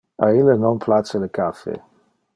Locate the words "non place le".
0.61-1.27